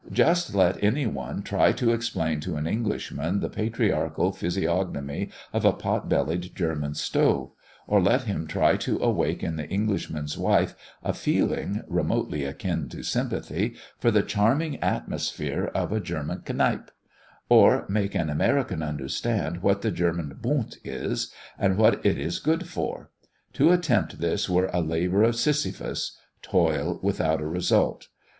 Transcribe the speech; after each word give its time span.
Just 0.11 0.55
let 0.55 0.83
any 0.83 1.05
one 1.05 1.43
try 1.43 1.71
to 1.73 1.91
explain 1.93 2.39
to 2.39 2.55
an 2.55 2.65
Englishman 2.65 3.39
the 3.39 3.51
patriarchal 3.51 4.31
physiognomy 4.31 5.29
of 5.53 5.63
a 5.63 5.73
pot 5.73 6.09
bellied 6.09 6.55
German 6.55 6.95
stove; 6.95 7.51
or 7.85 8.01
let 8.01 8.23
him 8.23 8.47
try 8.47 8.77
to 8.77 8.97
awake 8.97 9.43
in 9.43 9.57
the 9.57 9.69
Englishman's 9.69 10.39
wife 10.39 10.73
a 11.03 11.13
feeling, 11.13 11.83
remotely 11.87 12.45
akin 12.45 12.89
to 12.89 13.03
sympathy, 13.03 13.75
for 13.99 14.09
the 14.09 14.23
charming 14.23 14.77
atmosphere 14.81 15.65
of 15.75 15.91
a 15.91 15.99
German 16.01 16.39
"Kneipe"; 16.39 16.89
or 17.47 17.85
make 17.87 18.15
an 18.15 18.31
American 18.31 18.81
understand 18.81 19.61
what 19.61 19.83
the 19.83 19.91
German 19.91 20.35
"Bund" 20.41 20.77
is, 20.83 21.31
and 21.59 21.77
what 21.77 22.03
it 22.03 22.17
is 22.17 22.39
good 22.39 22.67
for. 22.67 23.11
To 23.53 23.69
attempt 23.71 24.17
this 24.19 24.49
were 24.49 24.71
a 24.73 24.79
labour 24.81 25.21
of 25.21 25.35
Sysiphus 25.35 26.17
toil 26.41 26.99
without 27.03 27.39
a 27.39 27.45
result. 27.47 28.07